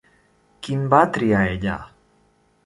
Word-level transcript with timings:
Quin 0.67 0.81
va 0.93 1.01
triar 1.17 1.43
ella? 1.51 1.77